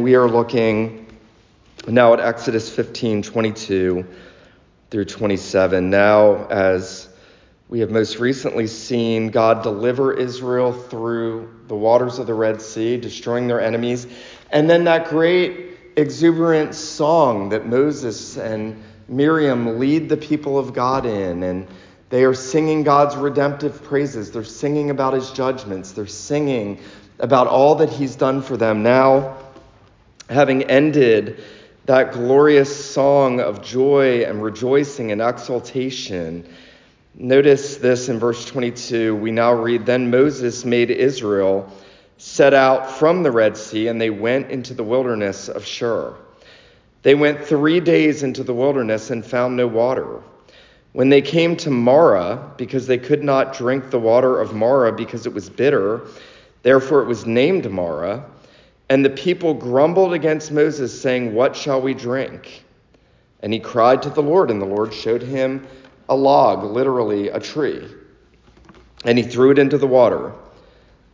[0.00, 1.06] We are looking
[1.86, 4.06] now at Exodus 15 22
[4.90, 5.90] through 27.
[5.90, 7.10] Now, as
[7.68, 12.96] we have most recently seen God deliver Israel through the waters of the Red Sea,
[12.96, 14.06] destroying their enemies,
[14.50, 21.04] and then that great exuberant song that Moses and Miriam lead the people of God
[21.04, 21.68] in, and
[22.08, 24.30] they are singing God's redemptive praises.
[24.30, 25.92] They're singing about his judgments.
[25.92, 26.80] They're singing
[27.18, 28.82] about all that he's done for them.
[28.82, 29.36] Now,
[30.30, 31.42] having ended
[31.86, 36.48] that glorious song of joy and rejoicing and exultation,
[37.14, 39.16] notice this in verse 22.
[39.16, 41.70] We now read Then Moses made Israel
[42.16, 46.14] set out from the Red Sea, and they went into the wilderness of Shur.
[47.02, 50.22] They went three days into the wilderness and found no water.
[50.92, 55.26] When they came to Marah, because they could not drink the water of Marah because
[55.26, 56.02] it was bitter,
[56.62, 58.24] therefore it was named Marah.
[58.90, 62.64] And the people grumbled against Moses, saying, What shall we drink?
[63.38, 65.64] And he cried to the Lord, and the Lord showed him
[66.08, 67.86] a log, literally a tree.
[69.04, 70.32] And he threw it into the water,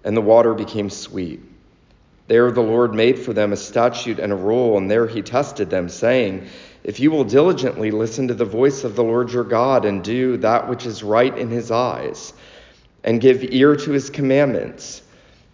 [0.05, 1.43] and the water became sweet.
[2.29, 5.69] There the Lord made for them a statute and a rule, and there he tested
[5.69, 6.47] them, saying,
[6.83, 10.39] If you will diligently listen to the voice of the Lord your God, and do
[10.39, 12.33] that which is right in his eyes,
[13.05, 15.03] and give ear to his commandments,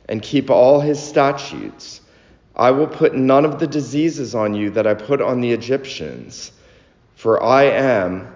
[0.08, 2.00] and keep all his statutes,
[2.54, 6.52] I will put none of the diseases on you that I put on the Egyptians,
[7.14, 8.34] for I am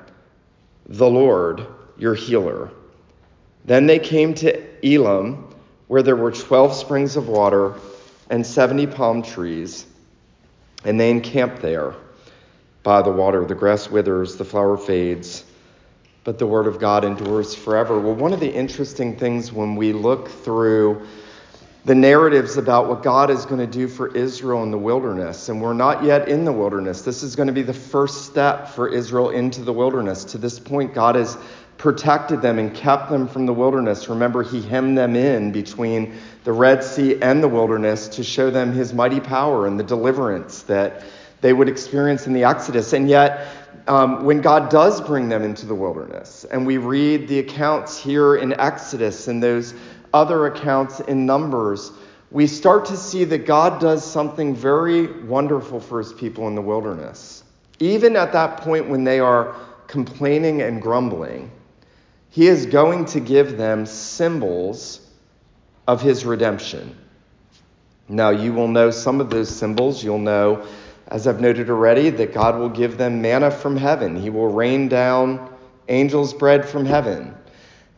[0.87, 1.67] the Lord
[1.99, 2.71] your healer.
[3.65, 5.55] Then they came to Elim,
[5.89, 7.75] where there were twelve springs of water
[8.31, 9.87] and seventy palm trees,
[10.85, 11.95] and they encamped there
[12.83, 13.45] by the water.
[13.45, 15.45] The grass withers, the flower fades,
[16.25, 17.99] but the word of God endures forever.
[17.99, 21.07] Well, one of the interesting things when we look through
[21.87, 25.49] the narratives about what God is going to do for Israel in the wilderness.
[25.49, 27.03] And we're not yet in the wilderness.
[27.03, 30.25] This is going to be the first step for Israel into the wilderness.
[30.25, 31.39] To this point, God has
[31.79, 34.09] protected them and kept them from the wilderness.
[34.09, 38.73] Remember, He hemmed them in between the Red Sea and the wilderness to show them
[38.73, 41.05] His mighty power and the deliverance that
[41.41, 42.95] they would experience in the Exodus.
[42.95, 43.47] And yet,
[43.87, 48.35] um, when God does bring them into the wilderness, and we read the accounts here
[48.35, 49.75] in Exodus and those
[50.17, 51.93] other accounts in Numbers,
[52.31, 56.63] we start to see that God does something very wonderful for his people in the
[56.63, 57.45] wilderness.
[57.79, 59.55] Even at that point when they are
[59.87, 61.51] complaining and grumbling,
[62.31, 65.07] he is going to give them symbols
[65.87, 66.97] of his redemption.
[68.09, 70.03] Now, you will know some of those symbols.
[70.03, 70.67] You'll know,
[71.09, 74.17] as I've noted already, that God will give them manna from heaven.
[74.17, 75.53] He will rain down
[75.89, 77.35] angels' bread from heaven.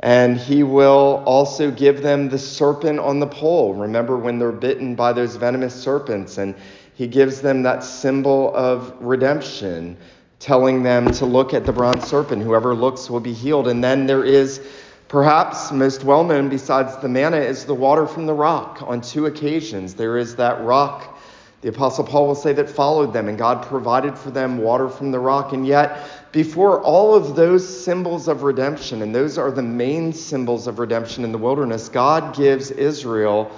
[0.00, 3.74] And he will also give them the serpent on the pole.
[3.74, 6.54] Remember when they're bitten by those venomous serpents, and
[6.94, 9.96] he gives them that symbol of redemption,
[10.38, 12.42] telling them to look at the bronze serpent.
[12.42, 13.66] Whoever looks will be healed.
[13.66, 14.60] And then there is,
[15.08, 18.82] perhaps most well known besides the manna, is the water from the rock.
[18.82, 21.18] On two occasions, there is that rock.
[21.60, 25.10] The Apostle Paul will say that followed them, and God provided for them water from
[25.10, 25.52] the rock.
[25.52, 30.66] And yet, before all of those symbols of redemption, and those are the main symbols
[30.66, 33.50] of redemption in the wilderness, God gives Israel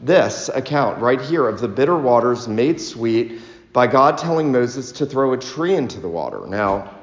[0.00, 3.40] this account right here of the bitter waters made sweet
[3.72, 6.46] by God telling Moses to throw a tree into the water.
[6.46, 6.94] Now,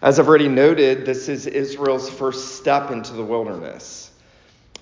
[0.00, 4.10] as I've already noted, this is Israel's first step into the wilderness.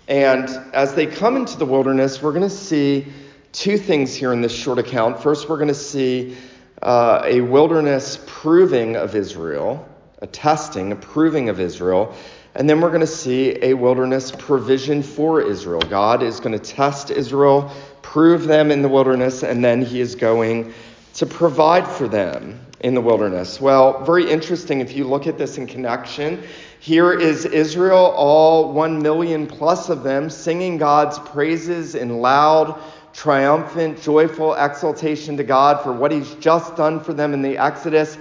[0.08, 3.06] And as they come into the wilderness, we're going to see
[3.52, 5.22] two things here in this short account.
[5.22, 6.36] First, we're going to see
[6.82, 9.86] uh, a wilderness proving of Israel,
[10.22, 12.14] a testing, a proving of Israel.
[12.54, 15.80] And then we're going to see a wilderness provision for Israel.
[15.82, 17.70] God is going to test Israel,
[18.02, 20.72] prove them in the wilderness, and then he is going
[21.14, 23.60] to provide for them in the wilderness.
[23.60, 26.42] Well, very interesting if you look at this in connection.
[26.80, 32.80] Here is Israel, all one million plus of them, singing God's praises in loud,
[33.12, 38.16] triumphant, joyful exultation to God for what He's just done for them in the Exodus.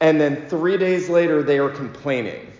[0.00, 2.52] And then three days later, they are complaining.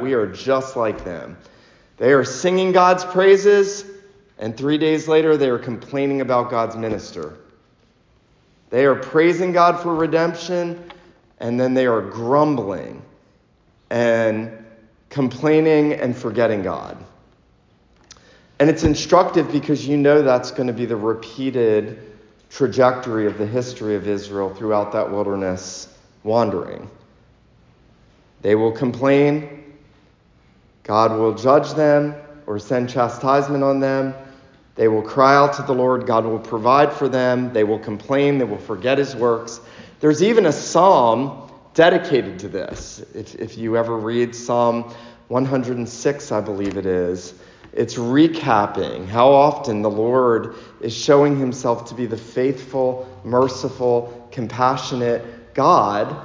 [0.00, 1.36] We are just like them.
[1.96, 3.84] They are singing God's praises,
[4.38, 7.38] and three days later, they are complaining about God's minister.
[8.70, 10.90] They are praising God for redemption,
[11.38, 13.02] and then they are grumbling
[13.90, 14.50] and
[15.10, 16.96] complaining and forgetting God.
[18.58, 22.12] And it's instructive because you know that's going to be the repeated
[22.50, 25.88] trajectory of the history of Israel throughout that wilderness
[26.22, 26.88] wandering.
[28.42, 29.74] They will complain,
[30.84, 32.14] God will judge them
[32.46, 34.14] or send chastisement on them,
[34.74, 36.06] They will cry out to the Lord.
[36.06, 37.52] God will provide for them.
[37.52, 38.38] They will complain.
[38.38, 39.60] They will forget his works.
[40.00, 43.04] There's even a psalm dedicated to this.
[43.14, 44.92] If, if you ever read Psalm
[45.28, 47.34] 106, I believe it is,
[47.74, 55.54] it's recapping how often the Lord is showing himself to be the faithful, merciful, compassionate
[55.54, 56.16] God,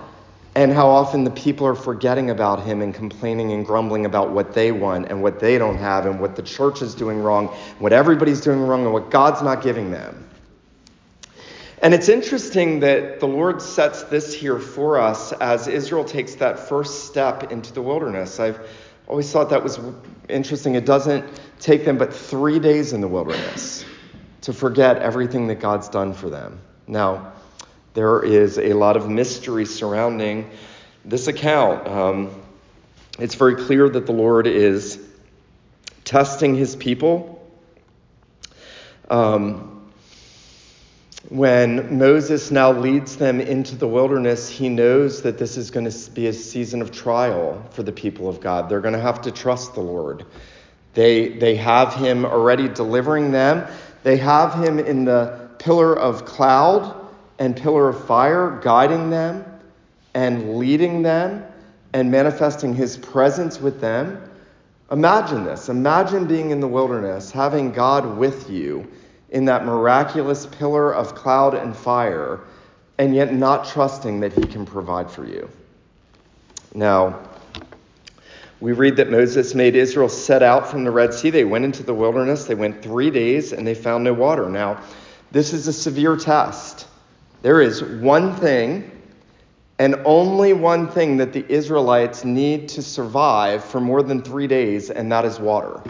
[0.55, 4.53] and how often the people are forgetting about him and complaining and grumbling about what
[4.53, 7.47] they want and what they don't have and what the church is doing wrong,
[7.79, 10.29] what everybody's doing wrong, and what God's not giving them.
[11.81, 16.59] And it's interesting that the Lord sets this here for us as Israel takes that
[16.59, 18.39] first step into the wilderness.
[18.39, 18.59] I've
[19.09, 19.79] always thought that was
[20.29, 20.75] interesting.
[20.75, 21.25] It doesn't
[21.59, 23.83] take them but three days in the wilderness
[24.41, 26.61] to forget everything that God's done for them.
[26.87, 27.33] Now,
[27.95, 30.49] there is a lot of mystery surrounding
[31.03, 31.87] this account.
[31.87, 32.41] Um,
[33.17, 34.99] it's very clear that the Lord is
[36.05, 37.35] testing his people.
[39.09, 39.68] Um,
[41.29, 46.11] when Moses now leads them into the wilderness, he knows that this is going to
[46.11, 48.67] be a season of trial for the people of God.
[48.67, 50.25] They're going to have to trust the Lord.
[50.95, 53.67] They, they have him already delivering them,
[54.01, 56.95] they have him in the pillar of cloud
[57.37, 59.45] and pillar of fire, guiding them
[60.15, 61.45] and leading them
[61.93, 64.21] and manifesting his presence with them.
[64.91, 65.69] Imagine this.
[65.69, 68.89] Imagine being in the wilderness, having God with you
[69.31, 72.39] in that miraculous pillar of cloud and fire,
[72.97, 75.49] and yet not trusting that he can provide for you.
[76.73, 77.19] Now,
[78.59, 81.29] we read that Moses made Israel set out from the Red Sea.
[81.29, 82.43] They went into the wilderness.
[82.43, 84.49] They went three days and they found no water.
[84.49, 84.81] Now,
[85.31, 86.87] this is a severe test.
[87.41, 88.91] There is one thing
[89.79, 94.89] and only one thing that the Israelites need to survive for more than three days,
[94.89, 95.81] and that is water.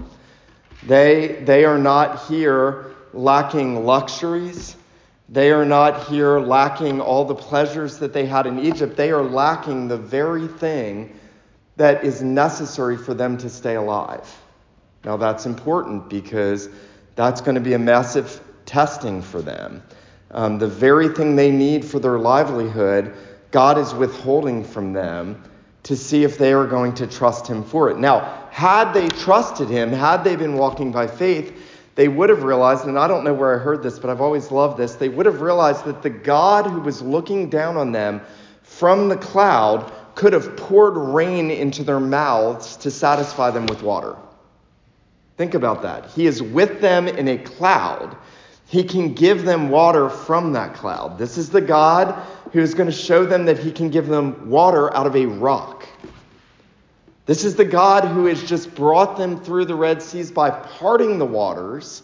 [0.84, 4.76] They, they are not here lacking luxuries.
[5.30, 8.98] They are not here lacking all the pleasures that they had in Egypt.
[8.98, 11.18] They are lacking the very thing
[11.78, 14.28] that is necessary for them to stay alive.
[15.06, 16.70] Now, that's important because
[17.16, 19.84] that's going to be a massive testing for them.
[20.32, 23.16] Um, the very thing they need for their livelihood,
[23.52, 25.44] God is withholding from them
[25.84, 27.98] to see if they are going to trust Him for it.
[27.98, 31.58] Now, had they trusted Him, had they been walking by faith,
[31.96, 34.52] they would have realized, and I don't know where I heard this, but I've always
[34.52, 38.22] loved this, they would have realized that the God who was looking down on them
[38.64, 44.16] from the cloud could have poured rain into their mouths to satisfy them with water.
[45.38, 46.06] Think about that.
[46.08, 48.18] He is with them in a cloud.
[48.68, 51.18] He can give them water from that cloud.
[51.18, 52.14] This is the God
[52.52, 55.26] who is going to show them that he can give them water out of a
[55.26, 55.79] rock.
[57.30, 61.20] This is the God who has just brought them through the Red Seas by parting
[61.20, 62.02] the waters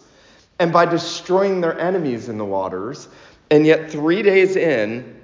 [0.60, 3.08] and by destroying their enemies in the waters.
[3.50, 5.20] And yet, three days in,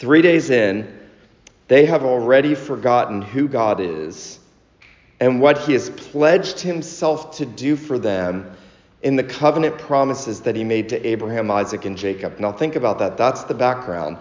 [0.00, 0.98] three days in,
[1.68, 4.40] they have already forgotten who God is
[5.20, 8.50] and what he has pledged himself to do for them
[9.04, 12.40] in the covenant promises that he made to Abraham, Isaac, and Jacob.
[12.40, 13.16] Now, think about that.
[13.16, 14.18] That's the background.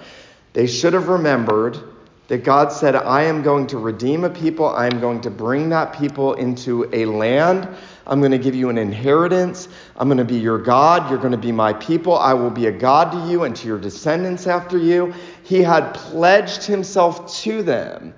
[0.53, 1.92] They should have remembered
[2.27, 5.69] that God said, I am going to redeem a people, I am going to bring
[5.69, 7.67] that people into a land.
[8.07, 9.69] I'm going to give you an inheritance.
[9.95, 11.09] I'm going to be your God.
[11.09, 12.17] You're going to be my people.
[12.17, 15.13] I will be a God to you and to your descendants after you.
[15.43, 18.13] He had pledged himself to them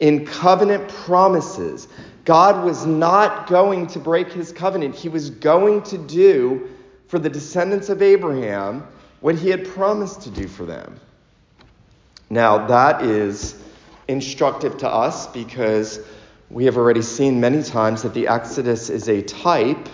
[0.00, 1.88] in covenant promises.
[2.24, 4.94] God was not going to break his covenant.
[4.94, 6.68] He was going to do
[7.08, 8.86] for the descendants of Abraham
[9.20, 10.98] what he had promised to do for them.
[12.32, 13.54] Now, that is
[14.08, 16.00] instructive to us because
[16.48, 19.86] we have already seen many times that the Exodus is a type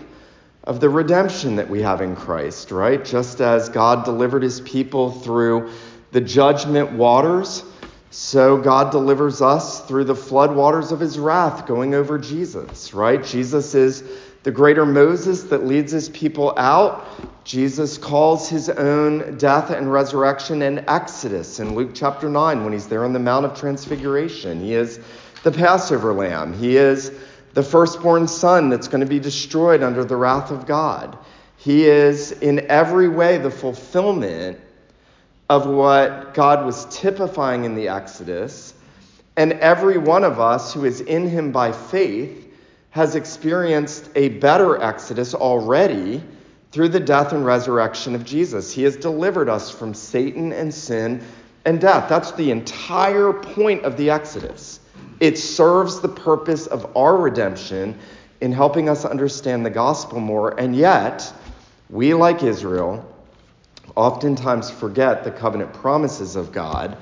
[0.62, 3.04] of the redemption that we have in Christ, right?
[3.04, 5.72] Just as God delivered his people through
[6.12, 7.64] the judgment waters,
[8.10, 13.24] so God delivers us through the flood waters of his wrath going over Jesus, right?
[13.24, 14.04] Jesus is
[14.42, 17.44] the greater Moses that leads his people out.
[17.44, 22.86] Jesus calls his own death and resurrection an exodus in Luke chapter 9 when he's
[22.86, 24.60] there on the Mount of Transfiguration.
[24.60, 25.00] He is
[25.42, 26.52] the Passover lamb.
[26.52, 27.12] He is
[27.54, 31.18] the firstborn son that's going to be destroyed under the wrath of God.
[31.56, 34.60] He is in every way the fulfillment
[35.50, 38.74] of what God was typifying in the Exodus.
[39.36, 42.47] And every one of us who is in him by faith
[42.90, 46.22] has experienced a better exodus already
[46.70, 48.72] through the death and resurrection of Jesus.
[48.72, 51.22] He has delivered us from Satan and sin
[51.64, 52.08] and death.
[52.08, 54.80] That's the entire point of the exodus.
[55.20, 57.98] It serves the purpose of our redemption
[58.40, 61.32] in helping us understand the gospel more, and yet
[61.90, 63.04] We, like Israel,
[63.96, 66.98] oftentimes forget the covenant promises of God.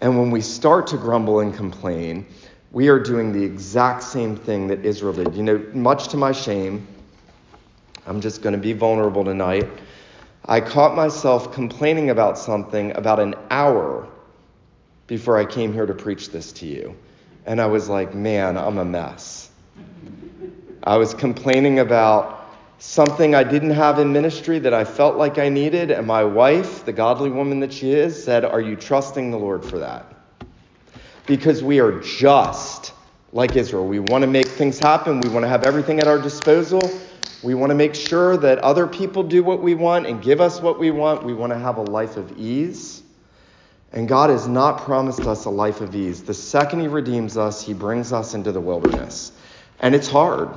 [0.00, 2.26] And when we start to grumble and complain,
[2.70, 5.34] we are doing the exact same thing that Israel did.
[5.34, 6.86] You know, much to my shame,
[8.06, 9.68] I'm just going to be vulnerable tonight.
[10.44, 14.08] I caught myself complaining about something about an hour
[15.06, 16.96] before I came here to preach this to you.
[17.46, 19.50] And I was like, man, I'm a mess.
[20.82, 22.46] I was complaining about
[22.78, 25.90] something I didn't have in ministry that I felt like I needed.
[25.90, 29.64] And my wife, the godly woman that she is, said, Are you trusting the Lord
[29.64, 30.17] for that?
[31.28, 32.92] Because we are just
[33.32, 33.86] like Israel.
[33.86, 36.80] We want to make things happen, we want to have everything at our disposal.
[37.42, 40.60] We want to make sure that other people do what we want and give us
[40.60, 41.22] what we want.
[41.22, 43.02] We want to have a life of ease.
[43.92, 46.22] And God has not promised us a life of ease.
[46.22, 49.32] The second He redeems us, He brings us into the wilderness.
[49.80, 50.50] And it's hard.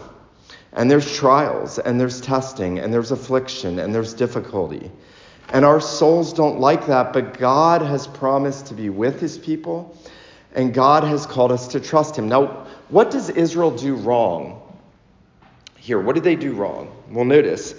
[0.73, 4.89] And there's trials, and there's testing, and there's affliction, and there's difficulty.
[5.53, 9.97] And our souls don't like that, but God has promised to be with His people,
[10.53, 12.27] and God has called us to trust Him.
[12.27, 14.61] Now, what does Israel do wrong
[15.81, 15.99] here.
[15.99, 16.95] What did they do wrong?
[17.09, 17.73] Well, notice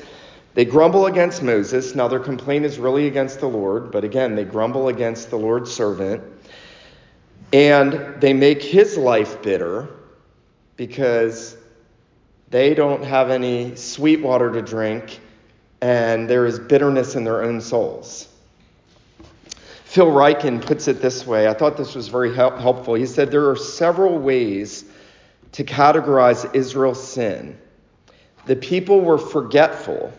[0.55, 1.95] they grumble against Moses.
[1.95, 5.73] Now, their complaint is really against the Lord, but again, they grumble against the Lord's
[5.73, 6.23] servant.
[7.53, 9.89] And they make his life bitter
[10.77, 11.57] because
[12.51, 15.21] they don't have any sweet water to drink,
[15.81, 18.29] and there is bitterness in their own souls.
[19.93, 21.47] Phil Ryken puts it this way.
[21.47, 22.95] I thought this was very helpful.
[22.95, 24.87] He said there are several ways
[25.53, 27.59] to categorize Israel's sin.
[28.47, 30.11] The people were forgetful.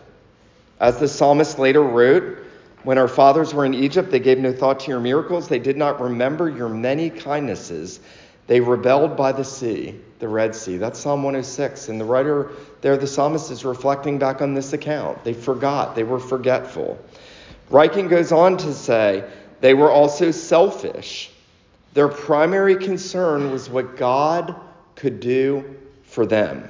[0.78, 2.38] As the psalmist later wrote,
[2.84, 5.48] when our fathers were in Egypt, they gave no thought to your miracles.
[5.48, 7.98] They did not remember your many kindnesses.
[8.46, 10.76] They rebelled by the sea, the Red Sea.
[10.76, 11.88] That's Psalm 106.
[11.88, 15.24] And the writer there, the psalmist, is reflecting back on this account.
[15.24, 16.96] They forgot, they were forgetful.
[17.72, 19.28] Ryken goes on to say,
[19.64, 21.30] they were also selfish.
[21.94, 24.54] Their primary concern was what God
[24.94, 26.68] could do for them.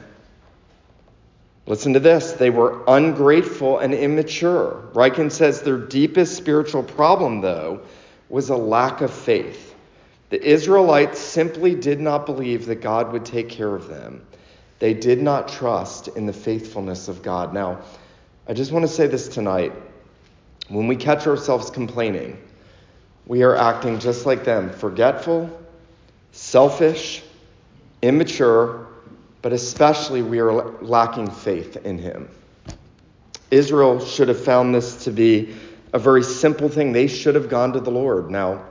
[1.67, 2.35] Listen to this.
[2.35, 4.85] They were ungrateful and immature.
[4.93, 7.81] Ryken says their deepest spiritual problem, though,
[8.29, 9.75] was a lack of faith.
[10.31, 14.25] The Israelites simply did not believe that God would take care of them.
[14.79, 17.53] They did not trust in the faithfulness of God.
[17.53, 17.81] Now,
[18.47, 19.73] I just want to say this tonight.
[20.69, 22.39] When we catch ourselves complaining,
[23.26, 25.50] we are acting just like them forgetful,
[26.33, 27.23] selfish,
[28.02, 28.87] immature,
[29.43, 32.28] but especially we are lacking faith in him.
[33.50, 35.54] Israel should have found this to be
[35.93, 36.93] a very simple thing.
[36.93, 38.31] They should have gone to the Lord.
[38.31, 38.64] Now,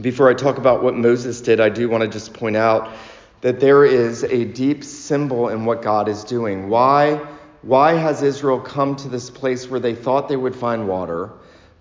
[0.00, 2.94] before I talk about what Moses did, I do want to just point out
[3.40, 6.68] that there is a deep symbol in what God is doing.
[6.68, 7.16] Why,
[7.62, 11.30] why has Israel come to this place where they thought they would find water,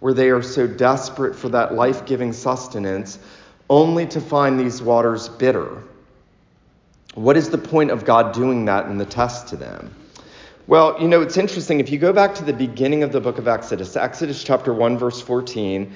[0.05, 3.17] where they are so desperate for that life giving sustenance,
[3.71, 5.81] only to find these waters bitter?
[7.15, 9.95] What is the point of God doing that in the test to them?
[10.67, 11.79] Well, you know, it's interesting.
[11.79, 14.95] If you go back to the beginning of the book of Exodus, Exodus chapter 1,
[14.99, 15.91] verse 14,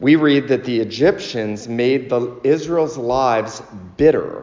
[0.00, 3.62] we read that the Egyptians made the, Israel's lives
[3.96, 4.42] bitter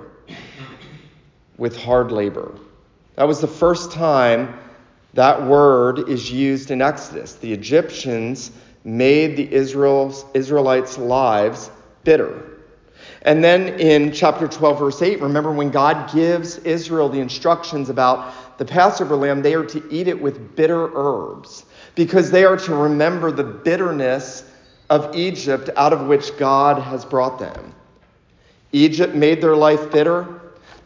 [1.57, 2.57] with hard labor.
[3.15, 4.57] That was the first time
[5.13, 7.33] that word is used in Exodus.
[7.33, 8.51] The Egyptians
[8.98, 11.69] made the Israel's, Israelites' lives
[12.03, 12.46] bitter.
[13.24, 18.58] And then in chapter 12, verse 8, remember when God gives Israel the instructions about
[18.58, 21.65] the Passover lamb, they are to eat it with bitter herbs
[21.96, 24.43] because they are to remember the bitterness
[24.89, 27.74] of Egypt out of which God has brought them.
[28.72, 30.38] Egypt made their life bitter.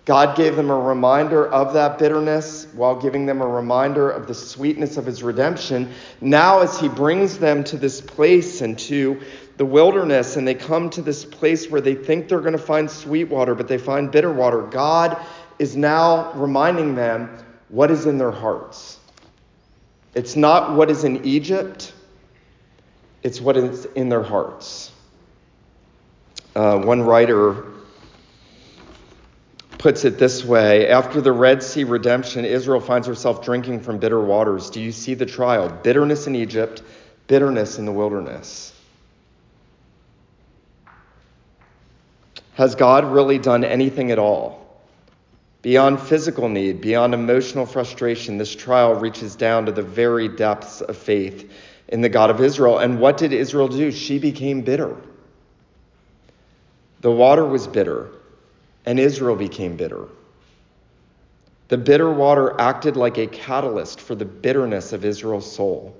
[0.06, 4.34] God gave them a reminder of that bitterness while giving them a reminder of the
[4.34, 5.94] sweetness of his redemption.
[6.20, 9.22] Now, as he brings them to this place and to
[9.56, 12.92] the wilderness and they come to this place where they think they're going to find
[12.92, 15.18] sweet water, but they find bitter water, God
[15.58, 17.30] is now reminding them
[17.70, 19.00] what is in their hearts.
[20.16, 21.94] It's not what is in Egypt,
[23.24, 24.92] it's what is in their hearts.
[26.56, 27.73] Uh, one writer
[29.84, 34.20] puts it this way After the Red Sea redemption, Israel finds herself drinking from bitter
[34.20, 34.70] waters.
[34.70, 35.70] Do you see the trial?
[35.70, 36.82] Bitterness in Egypt,
[37.28, 38.74] bitterness in the wilderness.
[42.54, 44.62] Has God really done anything at all?
[45.63, 50.96] Beyond physical need, beyond emotional frustration, this trial reaches down to the very depths of
[50.96, 51.52] faith
[51.90, 52.80] in the God of Israel.
[52.80, 53.92] And what did Israel do?
[53.92, 54.96] She became bitter.
[57.02, 58.10] The water was bitter,
[58.86, 60.08] and Israel became bitter.
[61.70, 65.96] The bitter water acted like a catalyst for the bitterness of Israel's soul.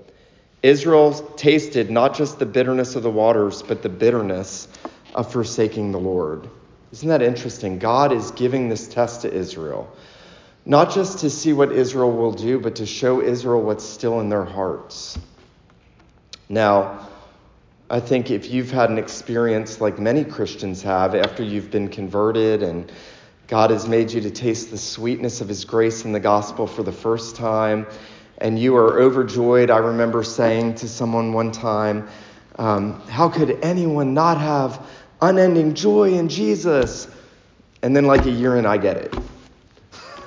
[0.62, 4.68] Israel tasted not just the bitterness of the waters, but the bitterness
[5.14, 6.48] of forsaking the Lord.
[6.92, 7.78] Isn't that interesting?
[7.78, 9.92] God is giving this test to Israel,
[10.64, 14.28] not just to see what Israel will do, but to show Israel what's still in
[14.28, 15.18] their hearts.
[16.48, 17.08] Now,
[17.90, 22.62] I think if you've had an experience like many Christians have after you've been converted
[22.62, 22.90] and
[23.46, 26.82] God has made you to taste the sweetness of His grace in the gospel for
[26.82, 27.86] the first time,
[28.38, 29.70] and you are overjoyed.
[29.70, 32.08] I remember saying to someone one time,
[32.56, 34.86] um, How could anyone not have
[35.20, 37.06] unending joy in Jesus?
[37.82, 39.14] And then, like a year in, I get it.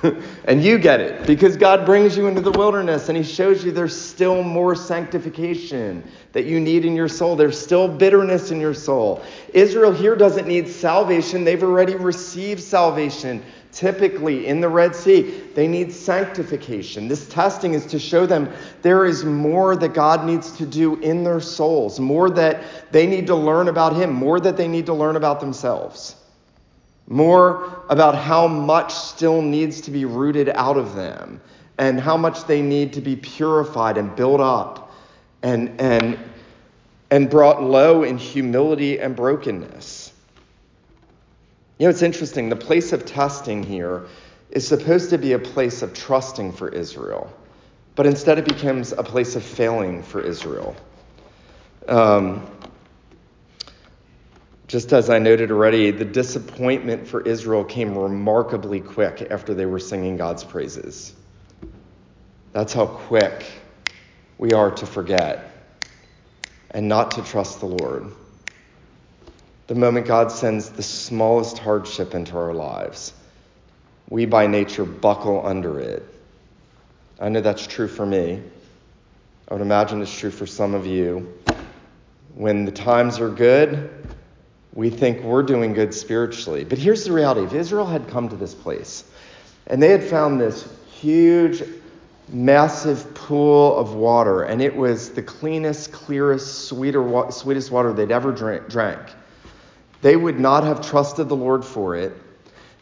[0.48, 3.70] and you get it because God brings you into the wilderness and He shows you
[3.70, 6.02] there's still more sanctification
[6.32, 7.36] that you need in your soul.
[7.36, 9.22] There's still bitterness in your soul.
[9.52, 13.44] Israel here doesn't need salvation, they've already received salvation.
[13.70, 17.06] Typically in the Red Sea, they need sanctification.
[17.06, 18.50] This testing is to show them
[18.80, 23.26] there is more that God needs to do in their souls, more that they need
[23.26, 26.16] to learn about Him, more that they need to learn about themselves
[27.08, 31.40] more about how much still needs to be rooted out of them
[31.78, 34.92] and how much they need to be purified and built up
[35.42, 36.18] and, and,
[37.10, 40.12] and brought low in humility and brokenness.
[41.78, 42.48] You know, it's interesting.
[42.48, 44.06] The place of testing here
[44.50, 47.32] is supposed to be a place of trusting for Israel,
[47.94, 50.76] but instead it becomes a place of failing for Israel.
[51.86, 52.46] Um,
[54.68, 59.78] just as I noted already, the disappointment for Israel came remarkably quick after they were
[59.78, 61.14] singing God's praises.
[62.52, 63.46] That's how quick
[64.36, 65.50] we are to forget
[66.70, 68.12] and not to trust the Lord.
[69.68, 73.14] The moment God sends the smallest hardship into our lives,
[74.10, 76.02] we by nature buckle under it.
[77.18, 78.42] I know that's true for me.
[79.48, 81.34] I would imagine it's true for some of you.
[82.34, 83.90] When the times are good,
[84.72, 86.64] we think we're doing good spiritually.
[86.64, 89.04] But here's the reality if Israel had come to this place
[89.66, 90.68] and they had found this
[91.00, 91.62] huge,
[92.28, 98.32] massive pool of water, and it was the cleanest, clearest, sweeter, sweetest water they'd ever
[98.32, 99.02] drank,
[100.00, 102.12] they would not have trusted the Lord for it.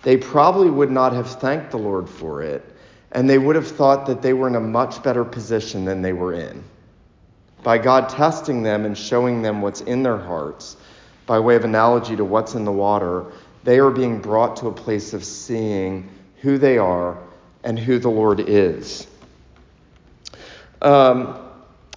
[0.02, 2.64] They probably would not have thanked the Lord for it.
[3.12, 6.12] And they would have thought that they were in a much better position than they
[6.12, 6.62] were in.
[7.62, 10.76] By God testing them and showing them what's in their hearts,
[11.26, 13.26] by way of analogy to what's in the water,
[13.64, 16.08] they are being brought to a place of seeing
[16.40, 17.18] who they are
[17.64, 19.06] and who the Lord is.
[20.80, 21.38] Um,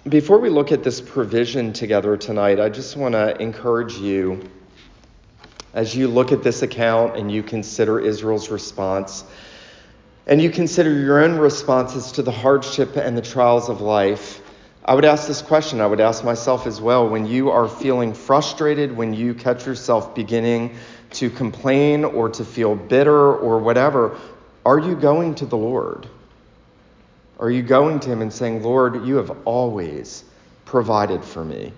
[0.07, 4.41] before we look at this provision together tonight, I just want to encourage you
[5.73, 9.23] as you look at this account and you consider Israel's response,
[10.25, 14.41] and you consider your own responses to the hardship and the trials of life.
[14.89, 17.07] I would ask this question, I would ask myself as well.
[17.07, 20.77] When you are feeling frustrated, when you catch yourself beginning
[21.11, 24.17] to complain or to feel bitter or whatever,
[24.65, 26.07] are you going to the Lord?
[27.39, 30.23] Are you going to Him and saying, Lord, you have always
[30.65, 31.71] provided for me?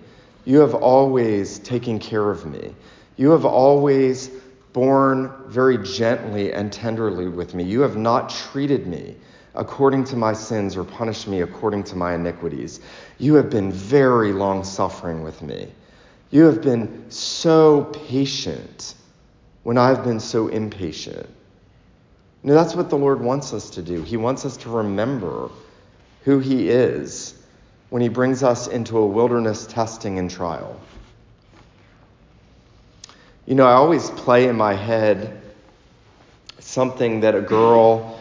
[0.46, 2.74] You have always taken care of me.
[3.18, 4.30] You have always
[4.72, 7.64] borne very gently and tenderly with me.
[7.64, 9.16] You have not treated me
[9.54, 12.80] according to my sins or punish me according to my iniquities.
[13.18, 15.68] You have been very long suffering with me.
[16.30, 18.94] You have been so patient
[19.62, 21.28] when I've been so impatient.
[22.42, 24.02] Now, that's what the Lord wants us to do.
[24.02, 25.50] He wants us to remember
[26.24, 27.34] who He is
[27.90, 30.80] when He brings us into a wilderness testing and trial.
[33.46, 35.40] You know, I always play in my head
[36.58, 38.18] something that a girl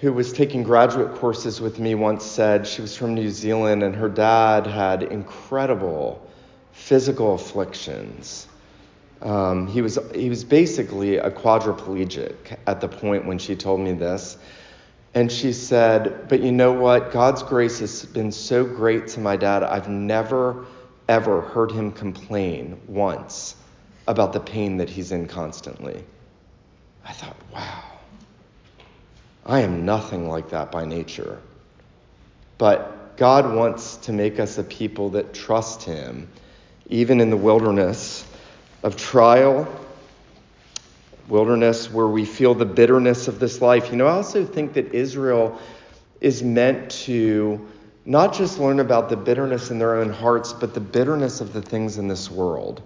[0.00, 3.94] who was taking graduate courses with me once said she was from New Zealand and
[3.94, 6.26] her dad had incredible
[6.72, 8.46] physical afflictions.
[9.22, 13.92] Um, he was he was basically a quadriplegic at the point when she told me
[13.92, 14.36] this.
[15.14, 17.10] And she said, But you know what?
[17.10, 19.62] God's grace has been so great to my dad.
[19.62, 20.66] I've never,
[21.08, 23.56] ever heard him complain once
[24.06, 26.04] about the pain that he's in constantly.
[27.02, 27.85] I thought, wow.
[29.46, 31.38] I am nothing like that by nature.
[32.58, 36.28] But God wants to make us a people that trust Him,
[36.88, 38.26] even in the wilderness
[38.82, 39.68] of trial,
[41.28, 43.90] wilderness where we feel the bitterness of this life.
[43.90, 45.58] You know, I also think that Israel
[46.20, 47.66] is meant to
[48.04, 51.62] not just learn about the bitterness in their own hearts, but the bitterness of the
[51.62, 52.82] things in this world.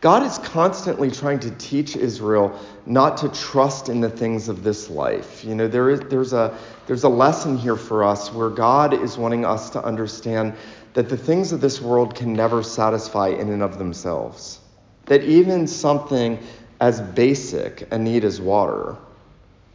[0.00, 4.88] God is constantly trying to teach Israel not to trust in the things of this
[4.88, 5.44] life.
[5.44, 6.56] You know, there is, there's, a,
[6.86, 10.54] there's a lesson here for us where God is wanting us to understand
[10.94, 14.60] that the things of this world can never satisfy in and of themselves.
[15.06, 16.38] That even something
[16.80, 18.96] as basic a need as water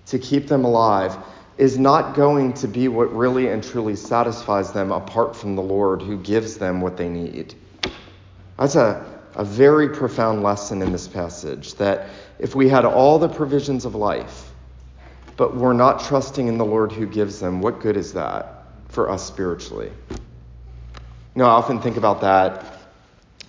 [0.06, 1.18] to keep them alive
[1.58, 6.02] is not going to be what really and truly satisfies them apart from the Lord
[6.02, 7.54] who gives them what they need.
[8.58, 13.30] That's a, a very profound lesson in this passage that if we had all the
[13.30, 14.52] provisions of life,
[15.38, 19.10] but we're not trusting in the Lord who gives them, what good is that for
[19.10, 19.92] us spiritually?
[20.12, 22.80] You know, I often think about that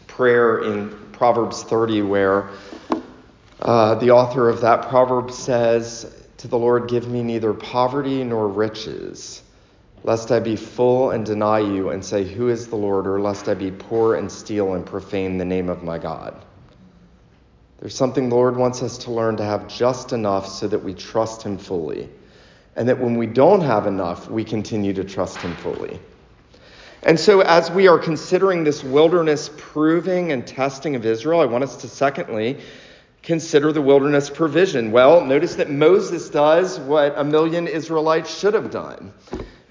[0.06, 2.48] prayer in Proverbs 30 where
[3.60, 8.48] uh, the author of that proverb says to the Lord, Give me neither poverty nor
[8.48, 9.42] riches,
[10.04, 13.06] lest I be full and deny you and say, Who is the Lord?
[13.06, 16.44] or lest I be poor and steal and profane the name of my God.
[17.78, 20.94] There's something the Lord wants us to learn to have just enough so that we
[20.94, 22.08] trust Him fully.
[22.76, 25.98] And that when we don't have enough, we continue to trust Him fully.
[27.02, 31.64] And so, as we are considering this wilderness proving and testing of Israel, I want
[31.64, 32.58] us to secondly
[33.24, 34.92] consider the wilderness provision?
[34.92, 39.12] Well, notice that Moses does what a million Israelites should have done.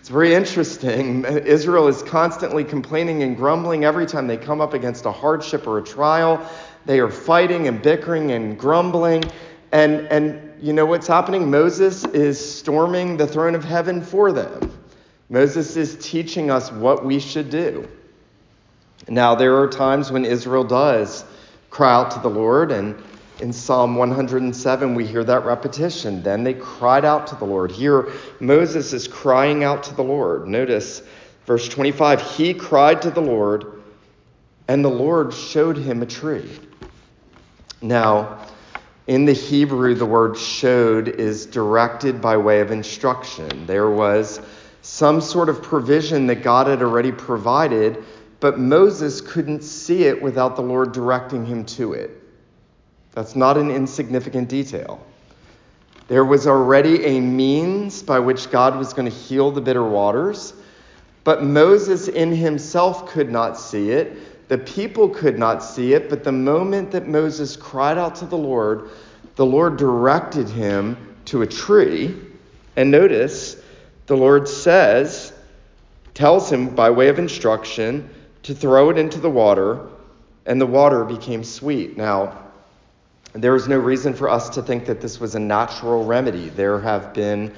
[0.04, 1.24] It's very interesting.
[1.24, 5.78] Israel is constantly complaining and grumbling every time they come up against a hardship or
[5.78, 6.46] a trial.
[6.86, 9.24] They are fighting and bickering and grumbling.
[9.72, 11.50] And, and you know what's happening?
[11.50, 14.74] Moses is storming the throne of heaven for them.
[15.30, 17.88] Moses is teaching us what we should do.
[19.08, 21.24] Now, there are times when Israel does
[21.70, 23.02] cry out to the Lord and
[23.43, 26.23] in Psalm 107, we hear that repetition.
[26.23, 27.71] Then they cried out to the Lord.
[27.71, 30.47] Here, Moses is crying out to the Lord.
[30.47, 31.03] Notice
[31.45, 33.84] verse 25 He cried to the Lord,
[34.69, 36.49] and the Lord showed him a tree.
[37.82, 38.47] Now,
[39.08, 43.65] in the Hebrew, the word showed is directed by way of instruction.
[43.65, 44.39] There was
[44.84, 48.06] some sort of provision that God had already provided,
[48.39, 52.23] but Moses couldn't see it without the Lord directing him to it.
[53.13, 55.06] That's not an insignificant detail.
[56.08, 60.54] There was already a means by which God was going to heal the bitter waters,
[61.23, 64.49] but Moses in himself could not see it.
[64.49, 68.38] The people could not see it, but the moment that Moses cried out to the
[68.38, 68.89] Lord,
[69.36, 72.15] the Lord directed him to a tree.
[72.76, 73.62] And notice,
[74.08, 75.32] the Lord says,
[76.13, 78.10] tells him by way of instruction
[78.43, 79.88] to throw it into the water,
[80.45, 81.95] and the water became sweet.
[81.95, 82.38] Now,
[83.34, 86.50] there is no reason for us to think that this was a natural remedy.
[86.50, 87.54] There have been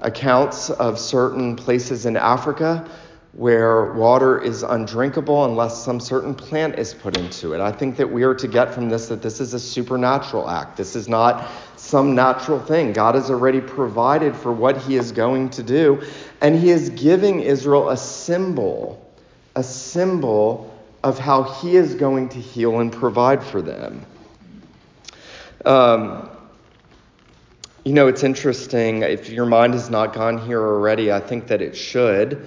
[0.00, 2.88] accounts of certain places in Africa
[3.34, 7.60] where water is undrinkable unless some certain plant is put into it.
[7.60, 10.76] I think that we are to get from this that this is a supernatural act.
[10.76, 12.92] This is not some natural thing.
[12.92, 16.02] God has already provided for what he is going to do,
[16.42, 19.02] and he is giving Israel a symbol,
[19.56, 20.70] a symbol
[21.02, 24.04] of how he is going to heal and provide for them.
[25.64, 26.28] Um,
[27.84, 29.02] you know, it's interesting.
[29.02, 32.46] If your mind has not gone here already, I think that it should.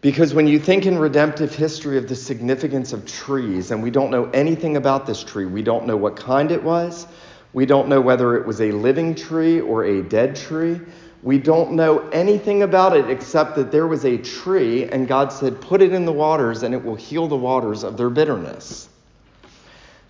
[0.00, 4.10] Because when you think in redemptive history of the significance of trees, and we don't
[4.10, 7.06] know anything about this tree, we don't know what kind it was,
[7.52, 10.80] we don't know whether it was a living tree or a dead tree.
[11.22, 15.60] We don't know anything about it except that there was a tree, and God said,
[15.60, 18.88] Put it in the waters, and it will heal the waters of their bitterness.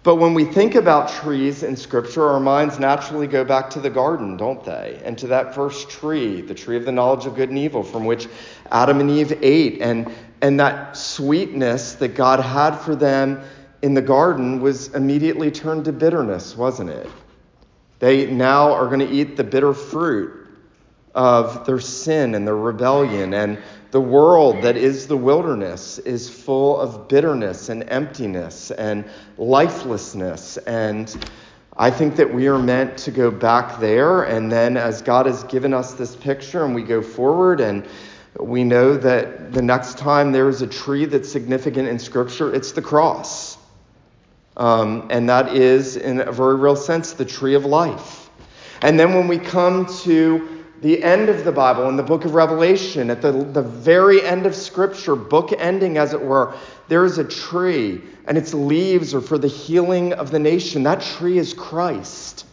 [0.09, 3.91] But when we think about trees in Scripture, our minds naturally go back to the
[3.91, 4.99] garden, don't they?
[5.05, 8.07] And to that first tree, the tree of the knowledge of good and evil, from
[8.07, 8.27] which
[8.73, 9.83] Adam and Eve ate.
[9.83, 13.43] And, and that sweetness that God had for them
[13.83, 17.11] in the garden was immediately turned to bitterness, wasn't it?
[17.99, 20.49] They now are going to eat the bitter fruit
[21.15, 23.35] of their sin and their rebellion.
[23.35, 23.59] And
[23.91, 29.05] the world that is the wilderness is full of bitterness and emptiness and
[29.39, 30.59] lifelessness.
[30.59, 31.17] And
[31.77, 34.25] I think that we are meant to go back there.
[34.25, 37.87] And then, as God has given us this picture, and we go forward, and
[38.39, 42.73] we know that the next time there is a tree that's significant in Scripture, it's
[42.73, 43.57] the cross.
[44.57, 48.29] Um, and that is, in a very real sense, the tree of life.
[48.83, 52.35] And then when we come to the end of the Bible, in the book of
[52.35, 56.55] Revelation, at the, the very end of Scripture, book ending as it were,
[56.89, 60.85] there is a tree, and its leaves are for the healing of the nation.
[60.85, 62.47] That tree is Christ.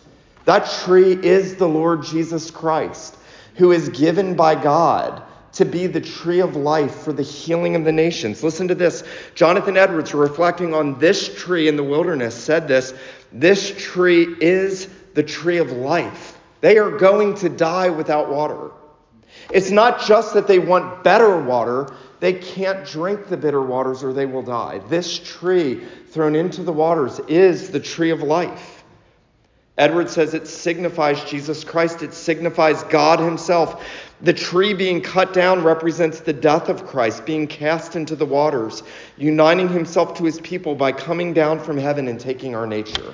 [0.45, 3.15] That tree is the Lord Jesus Christ,
[3.55, 5.21] who is given by God
[5.53, 8.43] to be the tree of life for the healing of the nations.
[8.43, 9.03] Listen to this.
[9.35, 12.93] Jonathan Edwards, reflecting on this tree in the wilderness, said this
[13.31, 16.34] This tree is the tree of life.
[16.65, 18.71] They are going to die without water.
[19.51, 24.13] It's not just that they want better water, they can't drink the bitter waters or
[24.13, 24.79] they will die.
[24.89, 28.83] This tree thrown into the waters is the tree of life.
[29.77, 33.85] Edward says it signifies Jesus Christ, it signifies God Himself.
[34.21, 38.81] The tree being cut down represents the death of Christ, being cast into the waters,
[39.17, 43.13] uniting Himself to His people by coming down from heaven and taking our nature.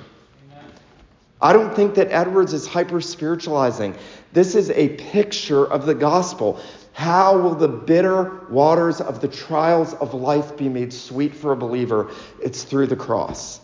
[1.42, 3.96] I don't think that Edwards is hyper spiritualizing.
[4.32, 6.60] This is a picture of the gospel.
[6.92, 11.56] How will the bitter waters of the trials of life be made sweet for a
[11.56, 12.12] believer?
[12.40, 13.60] It's through the cross.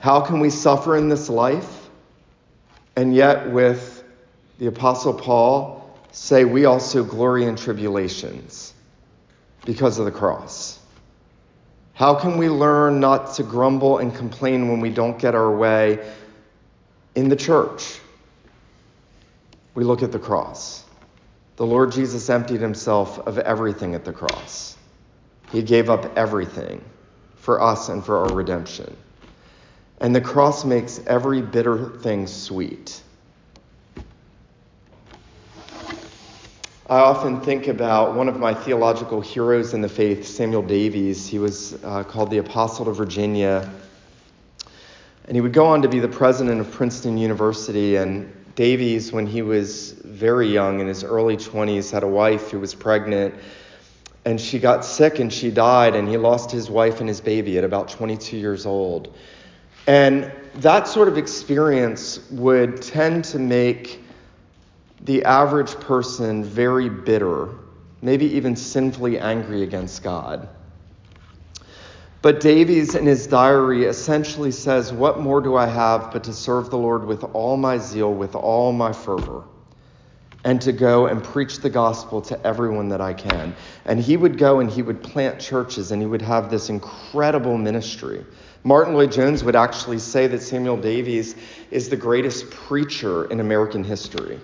[0.00, 1.88] How can we suffer in this life
[2.96, 4.02] and yet, with
[4.58, 8.74] the Apostle Paul, say we also glory in tribulations
[9.64, 10.80] because of the cross?
[11.94, 16.00] How can we learn not to grumble and complain when we don't get our way
[17.14, 18.00] in the church?
[19.74, 20.84] We look at the cross.
[21.56, 24.76] The Lord Jesus emptied himself of everything at the cross.
[25.50, 26.82] He gave up everything
[27.36, 28.96] for us and for our redemption.
[30.00, 33.02] And the cross makes every bitter thing sweet.
[36.88, 41.26] I often think about one of my theological heroes in the faith, Samuel Davies.
[41.26, 43.72] He was uh, called the Apostle to Virginia.
[45.32, 47.96] And he would go on to be the president of Princeton University.
[47.96, 52.60] And Davies, when he was very young, in his early 20s, had a wife who
[52.60, 53.34] was pregnant.
[54.26, 57.56] And she got sick and she died, and he lost his wife and his baby
[57.56, 59.16] at about 22 years old.
[59.86, 64.04] And that sort of experience would tend to make
[65.00, 67.48] the average person very bitter,
[68.02, 70.50] maybe even sinfully angry against God.
[72.22, 76.70] But Davies, in his diary, essentially says, What more do I have but to serve
[76.70, 79.42] the Lord with all my zeal, with all my fervor,
[80.44, 83.56] and to go and preach the gospel to everyone that I can?
[83.84, 87.58] And he would go and he would plant churches and he would have this incredible
[87.58, 88.24] ministry.
[88.62, 91.34] Martyn Lloyd-Jones would actually say that Samuel Davies
[91.72, 94.40] is the greatest preacher in American history.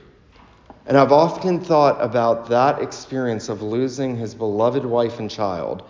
[0.84, 5.84] And I've often thought about that experience of losing his beloved wife and child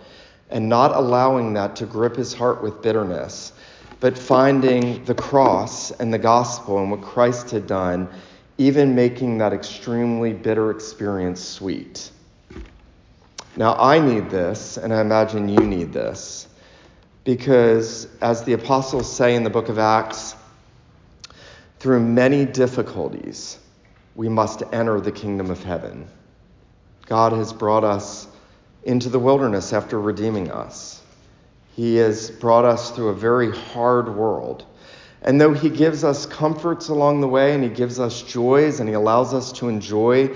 [0.49, 3.53] and not allowing that to grip his heart with bitterness,
[3.99, 8.09] but finding the cross and the gospel and what Christ had done,
[8.57, 12.11] even making that extremely bitter experience sweet.
[13.55, 16.47] Now, I need this, and I imagine you need this,
[17.25, 20.35] because as the apostles say in the book of Acts,
[21.79, 23.57] through many difficulties,
[24.15, 26.07] we must enter the kingdom of heaven.
[27.05, 28.27] God has brought us
[28.89, 30.99] into the wilderness after redeeming us.
[31.75, 34.65] He has brought us through a very hard world.
[35.21, 38.89] And though He gives us comforts along the way and He gives us joys and
[38.89, 40.35] He allows us to enjoy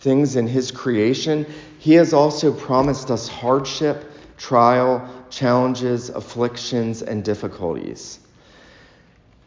[0.00, 1.46] things in His creation,
[1.78, 8.18] He has also promised us hardship, trial, challenges, afflictions, and difficulties.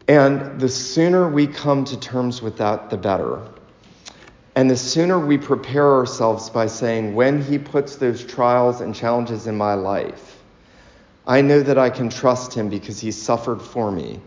[0.08, 3.42] And the sooner we come to terms with that, the better.
[4.58, 9.46] And the sooner we prepare ourselves by saying, when He puts those trials and challenges
[9.46, 10.42] in my life,
[11.28, 14.18] I know that I can trust Him because He suffered for me.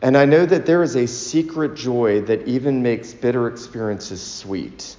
[0.00, 4.96] And I know that there is a secret joy that even makes bitter experiences sweet.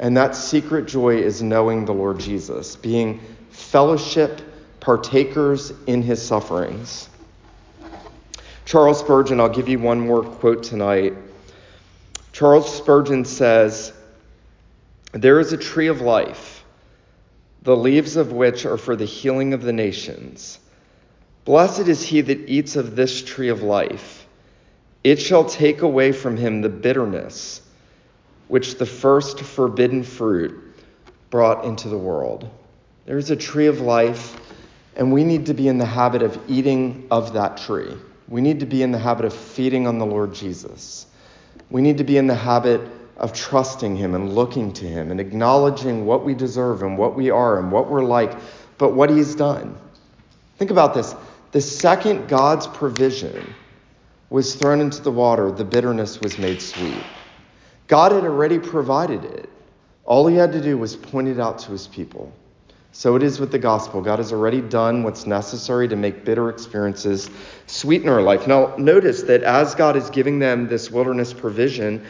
[0.00, 4.40] And that secret joy is knowing the Lord Jesus, being fellowship
[4.80, 7.08] partakers in his sufferings.
[8.64, 11.14] Charles Spurgeon, I'll give you one more quote tonight.
[12.34, 13.92] Charles Spurgeon says,
[15.12, 16.64] There is a tree of life,
[17.62, 20.58] the leaves of which are for the healing of the nations.
[21.44, 24.26] Blessed is he that eats of this tree of life.
[25.04, 27.62] It shall take away from him the bitterness
[28.48, 30.60] which the first forbidden fruit
[31.30, 32.50] brought into the world.
[33.06, 34.36] There is a tree of life,
[34.96, 37.94] and we need to be in the habit of eating of that tree.
[38.26, 41.06] We need to be in the habit of feeding on the Lord Jesus.
[41.70, 42.80] We need to be in the habit
[43.16, 47.30] of trusting Him and looking to Him and acknowledging what we deserve and what we
[47.30, 48.36] are and what we're like,
[48.78, 49.76] but what He's done.
[50.58, 51.14] Think about this.
[51.52, 53.54] The second God's provision
[54.30, 57.04] was thrown into the water, the bitterness was made sweet.
[57.86, 59.48] God had already provided it.
[60.04, 62.32] All He had to do was point it out to His people.
[62.96, 64.00] So it is with the gospel.
[64.00, 67.28] God has already done what's necessary to make bitter experiences
[67.66, 68.46] sweet in our life.
[68.46, 72.06] Now, notice that as God is giving them this wilderness provision,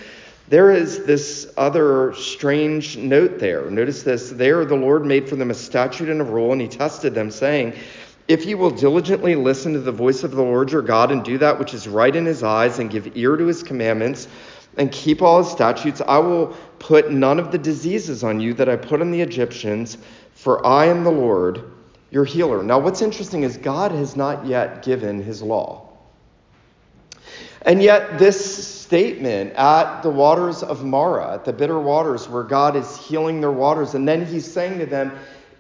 [0.49, 3.71] there is this other strange note there.
[3.71, 4.29] Notice this.
[4.29, 7.31] There, the Lord made for them a statute and a rule, and he tested them,
[7.31, 7.73] saying,
[8.29, 11.39] If you will diligently listen to the voice of the Lord your God and do
[11.39, 14.29] that which is right in his eyes, and give ear to his commandments,
[14.77, 18.69] and keep all his statutes, I will put none of the diseases on you that
[18.69, 19.97] I put on the Egyptians,
[20.45, 21.73] for I am the Lord
[22.11, 22.63] your healer.
[22.63, 25.89] Now, what's interesting is God has not yet given his law.
[27.63, 32.77] And yet, this statement at the waters of Marah, at the bitter waters where God
[32.77, 35.13] is healing their waters, and then he's saying to them,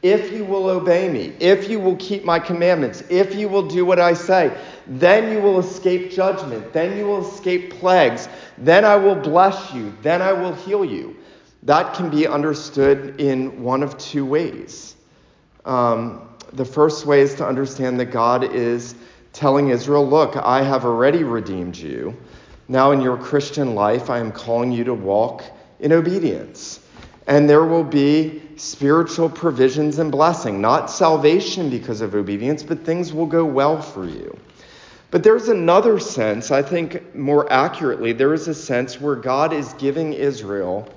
[0.02, 3.86] If you will obey me, if you will keep my commandments, if you will do
[3.86, 4.54] what I say,
[4.86, 9.94] then you will escape judgment, then you will escape plagues, then I will bless you,
[10.02, 11.16] then I will heal you.
[11.64, 14.96] That can be understood in one of two ways.
[15.64, 18.94] Um, the first way is to understand that God is
[19.32, 22.14] telling Israel, Look, I have already redeemed you.
[22.68, 25.42] Now, in your Christian life, I am calling you to walk
[25.80, 26.80] in obedience.
[27.26, 33.12] And there will be spiritual provisions and blessing, not salvation because of obedience, but things
[33.12, 34.36] will go well for you.
[35.10, 39.72] But there's another sense, I think more accurately, there is a sense where God is
[39.74, 40.88] giving Israel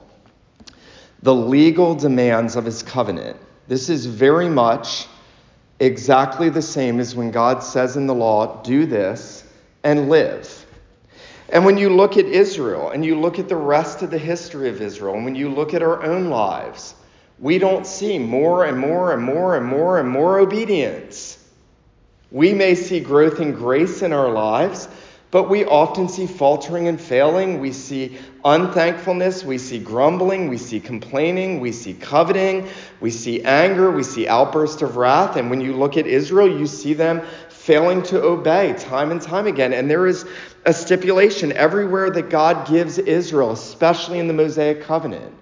[1.28, 3.36] the legal demands of his covenant.
[3.68, 5.08] This is very much
[5.82, 9.44] exactly the same as when God says in the law, do this
[9.84, 10.66] and live.
[11.50, 14.70] And when you look at Israel and you look at the rest of the history
[14.70, 16.96] of Israel, and when you look at our own lives,
[17.40, 21.46] we don't see more and more and more and more and more obedience.
[22.32, 24.88] We may see growth in grace in our lives,
[25.30, 27.60] but we often see faltering and failing.
[27.60, 29.44] We see unthankfulness.
[29.44, 30.48] We see grumbling.
[30.48, 31.60] We see complaining.
[31.60, 32.68] We see coveting.
[33.02, 33.92] We see anger.
[33.92, 35.36] We see outbursts of wrath.
[35.36, 39.48] And when you look at Israel, you see them failing to obey time and time
[39.48, 39.74] again.
[39.74, 40.26] And there is
[40.66, 45.34] a stipulation everywhere that God gives Israel, especially in the Mosaic covenant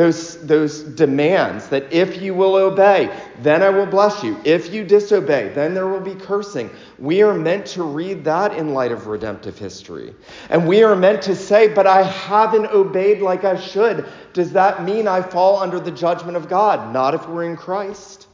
[0.00, 4.40] those, those demands that if you will obey, then I will bless you.
[4.46, 6.70] If you disobey, then there will be cursing.
[6.98, 10.14] We are meant to read that in light of redemptive history.
[10.48, 14.08] And we are meant to say, but I haven't obeyed like I should.
[14.32, 16.94] Does that mean I fall under the judgment of God?
[16.94, 18.26] Not if we're in Christ.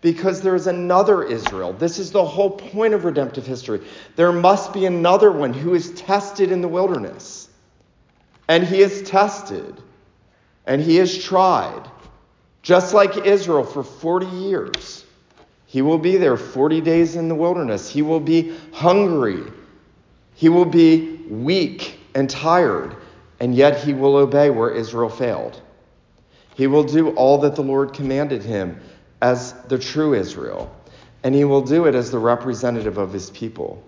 [0.00, 1.74] Because there's another Israel.
[1.74, 3.82] This is the whole point of redemptive history.
[4.16, 7.50] There must be another one who is tested in the wilderness.
[8.48, 9.82] And he is tested
[10.66, 11.88] and he is tried,
[12.62, 15.04] just like Israel for 40 years.
[15.66, 17.90] He will be there 40 days in the wilderness.
[17.90, 19.42] He will be hungry.
[20.34, 22.96] He will be weak and tired,
[23.40, 25.60] and yet he will obey where Israel failed.
[26.54, 28.80] He will do all that the Lord commanded him
[29.20, 30.74] as the true Israel,
[31.24, 33.82] and he will do it as the representative of his people.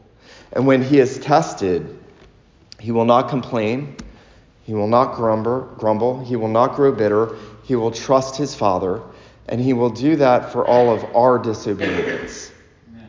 [0.52, 1.98] And when he is tested,
[2.80, 3.96] he will not complain.
[4.66, 6.24] He will not grumble.
[6.24, 7.36] He will not grow bitter.
[7.62, 9.00] He will trust his Father,
[9.48, 12.50] and he will do that for all of our disobedience.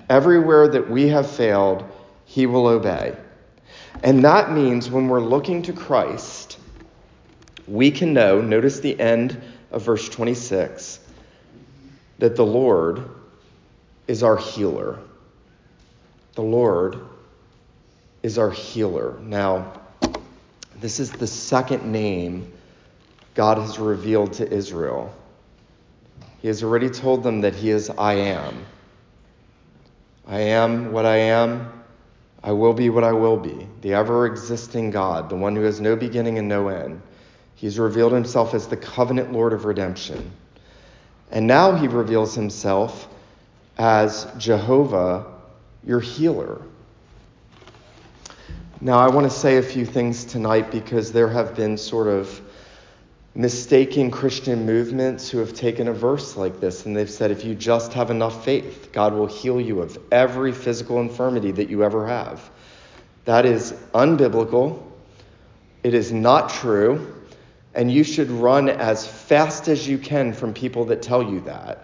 [0.07, 1.83] Everywhere that we have failed,
[2.25, 3.17] he will obey.
[4.03, 6.59] And that means when we're looking to Christ,
[7.67, 9.41] we can know, notice the end
[9.71, 10.99] of verse 26,
[12.19, 13.09] that the Lord
[14.07, 14.99] is our healer.
[16.35, 16.99] The Lord
[18.21, 19.17] is our healer.
[19.23, 19.81] Now,
[20.79, 22.51] this is the second name
[23.35, 25.13] God has revealed to Israel.
[26.41, 28.65] He has already told them that He is I am.
[30.27, 31.71] I am what I am.
[32.43, 33.67] I will be what I will be.
[33.81, 37.01] The ever existing God, the one who has no beginning and no end.
[37.55, 40.31] He's revealed himself as the covenant Lord of redemption.
[41.31, 43.07] And now he reveals himself
[43.77, 45.25] as Jehovah,
[45.83, 46.61] your healer.
[48.79, 52.39] Now, I want to say a few things tonight because there have been sort of
[53.33, 57.55] mistaken Christian movements who have taken a verse like this and they've said, if you
[57.55, 62.05] just have enough faith, God will heal you of every physical infirmity that you ever
[62.05, 62.51] have.
[63.25, 64.83] That is unbiblical.
[65.81, 67.15] It is not true.
[67.73, 71.83] And you should run as fast as you can from people that tell you that.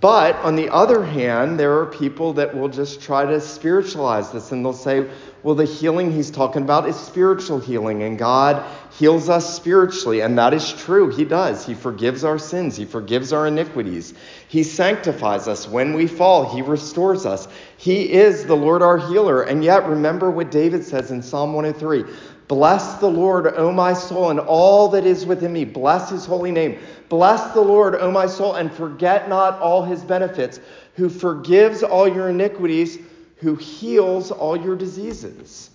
[0.00, 4.50] But on the other hand, there are people that will just try to spiritualize this
[4.50, 5.06] and they'll say,
[5.42, 8.62] well, the healing he's talking about is spiritual healing, and God
[8.98, 10.20] heals us spiritually.
[10.20, 11.08] And that is true.
[11.08, 11.64] He does.
[11.64, 14.12] He forgives our sins, He forgives our iniquities.
[14.48, 15.66] He sanctifies us.
[15.66, 17.48] When we fall, He restores us.
[17.78, 19.42] He is the Lord our healer.
[19.42, 22.04] And yet, remember what David says in Psalm 103
[22.46, 25.64] Bless the Lord, O my soul, and all that is within me.
[25.64, 26.80] Bless his holy name.
[27.10, 30.60] Bless the Lord, O my soul, and forget not all his benefits,
[30.94, 32.98] who forgives all your iniquities,
[33.36, 35.70] who heals all your diseases.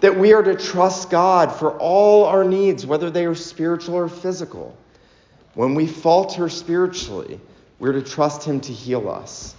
[0.00, 4.08] that we are to trust God for all our needs, whether they are spiritual or
[4.08, 4.76] physical.
[5.54, 7.40] When we falter spiritually,
[7.78, 9.54] we're to trust Him to heal us.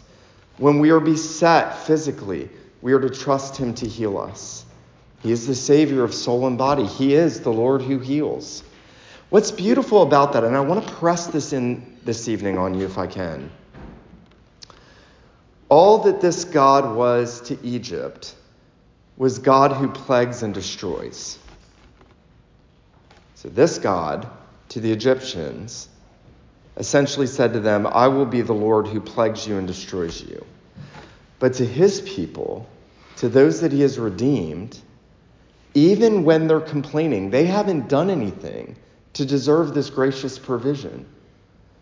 [0.58, 2.50] When we are beset physically,
[2.82, 4.66] we are to trust Him to heal us.
[5.22, 8.64] He is the Savior of soul and body, He is the Lord who heals.
[9.30, 12.86] What's beautiful about that, and I want to press this in this evening on you
[12.86, 13.52] if I can.
[15.70, 18.36] All that this God was to Egypt
[19.18, 21.38] was God who plagues and destroys.
[23.36, 24.28] So, this God
[24.70, 25.90] to the Egyptians
[26.78, 30.44] essentially said to them, I will be the Lord who plagues you and destroys you.
[31.38, 32.68] But to his people,
[33.18, 34.80] to those that he has redeemed,
[35.76, 38.76] even when they're complaining, they haven't done anything
[39.14, 41.06] to deserve this gracious provision.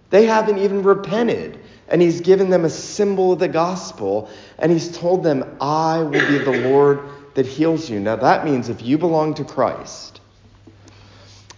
[0.09, 1.59] They haven't even repented.
[1.89, 6.11] And he's given them a symbol of the gospel, and he's told them, I will
[6.11, 6.99] be the Lord
[7.35, 7.99] that heals you.
[7.99, 10.19] Now, that means if you belong to Christ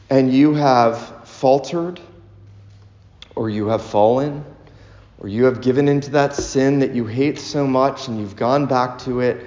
[0.10, 2.00] and you have faltered,
[3.36, 4.44] or you have fallen,
[5.20, 8.66] or you have given into that sin that you hate so much and you've gone
[8.66, 9.46] back to it,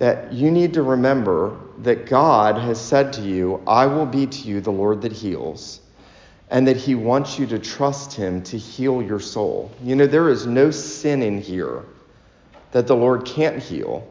[0.00, 4.48] that you need to remember that God has said to you, I will be to
[4.48, 5.82] you the Lord that heals,
[6.48, 9.70] and that He wants you to trust Him to heal your soul.
[9.84, 11.84] You know, there is no sin in here
[12.72, 14.08] that the Lord can't heal.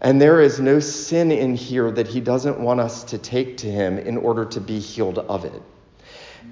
[0.00, 3.66] And there is no sin in here that he doesn't want us to take to
[3.70, 5.60] him in order to be healed of it.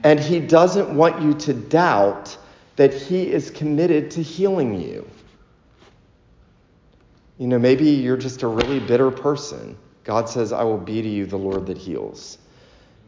[0.03, 2.37] And he doesn't want you to doubt
[2.77, 5.09] that he is committed to healing you.
[7.39, 9.79] You know, maybe you're just a really bitter person.
[10.03, 12.39] God says, I will be to you the Lord that heals.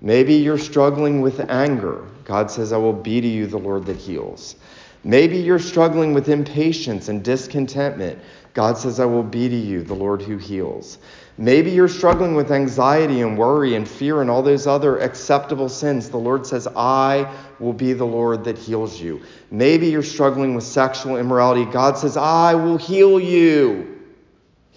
[0.01, 2.07] Maybe you're struggling with anger.
[2.25, 4.57] God says, I will be to you the Lord that heals.
[5.03, 8.19] Maybe you're struggling with impatience and discontentment.
[8.55, 10.99] God says, I will be to you, the Lord who heals.
[11.39, 16.11] Maybe you're struggling with anxiety and worry and fear and all those other acceptable sins.
[16.11, 19.23] The Lord says, I will be the Lord that heals you.
[19.51, 21.65] Maybe you're struggling with sexual immorality.
[21.65, 24.00] God says, I will heal you.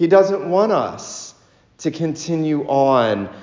[0.04, 1.34] He doesn't want us
[1.78, 3.34] to continue on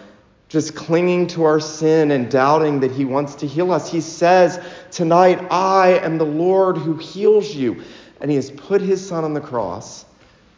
[0.50, 3.90] just clinging to our sin and doubting that He wants to heal us.
[3.90, 7.82] He says, Tonight, I am the Lord who heals you.
[8.20, 10.04] And He has put His Son on the cross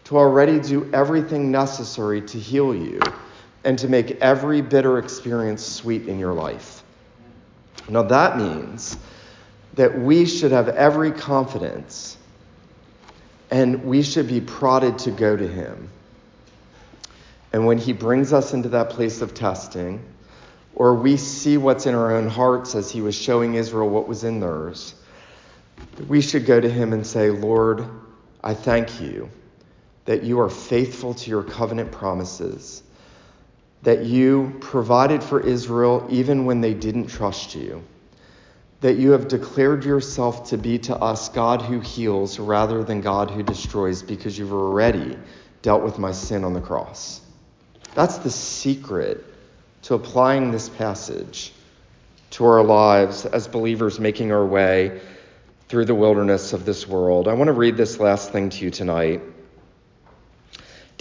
[0.07, 2.98] to already do everything necessary to heal you
[3.62, 6.82] and to make every bitter experience sweet in your life.
[7.88, 8.98] Now, that means
[9.74, 12.16] that we should have every confidence
[13.53, 15.90] and we should be prodded to go to Him.
[17.53, 20.03] And when He brings us into that place of testing,
[20.74, 24.24] or we see what's in our own hearts as He was showing Israel what was
[24.24, 24.94] in theirs,
[26.09, 27.86] we should go to Him and say, Lord,
[28.42, 29.28] I thank you
[30.07, 32.82] that you are faithful to your covenant promises,
[33.82, 37.84] that you provided for Israel even when they didn't trust you,
[38.83, 43.30] that you have declared yourself to be to us God who heals rather than God
[43.30, 45.16] who destroys because you've already
[45.62, 47.20] dealt with my sin on the cross.
[47.95, 49.24] That's the secret
[49.83, 51.53] to applying this passage
[52.30, 55.01] to our lives as believers making our way
[55.68, 57.28] through the wilderness of this world.
[57.28, 59.22] I want to read this last thing to you tonight.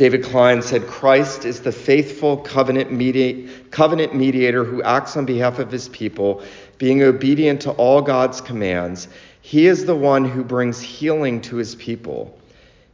[0.01, 5.59] David Klein said, Christ is the faithful covenant, medi- covenant mediator who acts on behalf
[5.59, 6.41] of his people,
[6.79, 9.07] being obedient to all God's commands.
[9.43, 12.35] He is the one who brings healing to his people.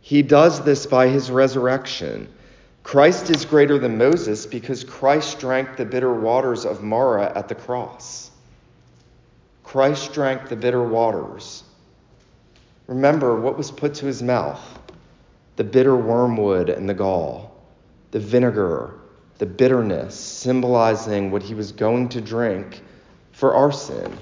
[0.02, 2.28] He does this by his resurrection.
[2.84, 7.56] Christ is greater than Moses because Christ drank the bitter waters of Marah at the
[7.56, 8.32] cross.
[9.64, 11.64] Christ drank the bitter waters.
[12.86, 14.78] Remember what was put to his mouth
[15.58, 17.52] the bitter wormwood and the gall,
[18.12, 18.94] the vinegar,
[19.40, 22.82] the bitterness, symbolizing what he was going to drink
[23.32, 24.16] for our sin.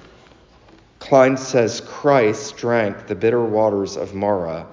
[0.99, 4.65] Klein says Christ drank the bitter waters of Marah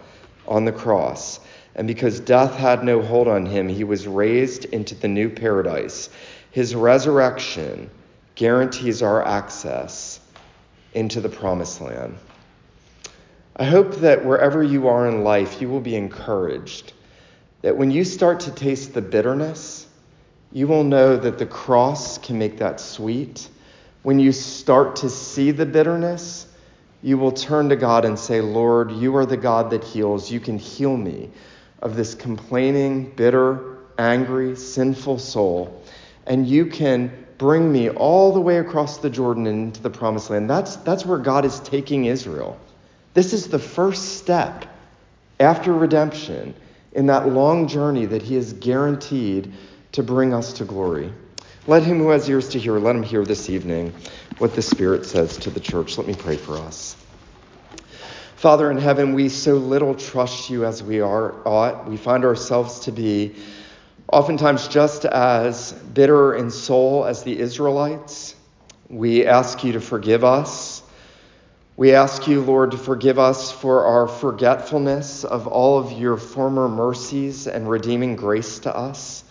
[0.49, 1.41] on the cross,
[1.75, 6.11] and because death had no hold on him, he was raised into the new paradise.
[6.53, 7.91] His resurrection
[8.35, 10.21] guarantees our access
[10.95, 12.19] into the promised land.
[13.57, 16.93] I hope that wherever you are in life, you will be encouraged
[17.63, 19.87] that when you start to taste the bitterness,
[20.53, 23.49] you will know that the cross can make that sweet.
[24.03, 26.47] When you start to see the bitterness,
[27.03, 30.31] you will turn to God and say, Lord, you are the God that heals.
[30.31, 31.31] You can heal me
[31.81, 35.83] of this complaining, bitter, angry, sinful soul.
[36.27, 40.51] And you can bring me all the way across the Jordan into the promised land.
[40.51, 42.59] That's, that's where God is taking Israel.
[43.15, 44.67] This is the first step
[45.39, 46.55] after redemption
[46.93, 49.53] in that long journey that he has guaranteed
[49.93, 51.13] to bring us to glory.
[51.67, 53.93] Let him who has ears to hear, let him hear this evening
[54.39, 55.99] what the Spirit says to the church.
[55.99, 56.97] Let me pray for us.
[58.37, 61.89] Father in heaven, we so little trust you as we are ought.
[61.89, 63.37] We find ourselves to be
[64.09, 68.35] oftentimes just as bitter in soul as the Israelites.
[68.89, 70.72] We ask you to forgive us.
[71.77, 76.69] We ask you, Lord, to forgive us for our forgetfulness of all of your former
[76.69, 79.25] mercies and redeeming grace to us.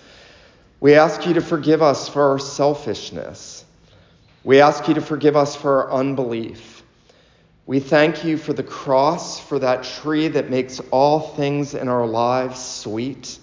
[0.79, 3.63] We ask you to forgive us for our selfishness.
[4.43, 6.81] We ask you to forgive us for our unbelief.
[7.67, 12.07] We thank you for the cross, for that tree that makes all things in our
[12.07, 13.37] lives sweet.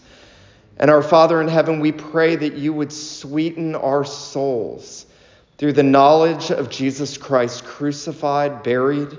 [0.76, 5.06] And our Father in heaven, we pray that you would sweeten our souls
[5.58, 9.18] through the knowledge of Jesus Christ, crucified, buried,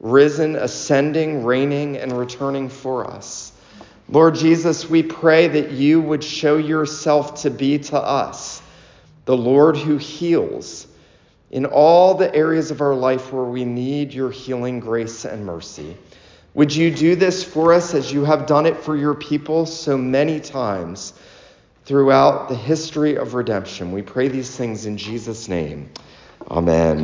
[0.00, 3.52] risen, ascending, reigning, and returning for us.
[4.08, 8.62] Lord Jesus, we pray that you would show yourself to be to us
[9.26, 10.86] the Lord who heals
[11.50, 15.96] in all the areas of our life where we need your healing grace and mercy.
[16.54, 19.96] Would you do this for us as you have done it for your people so
[19.96, 21.14] many times
[21.84, 23.92] throughout the history of redemption?
[23.92, 25.90] We pray these things in Jesus' name.
[26.50, 26.98] Amen.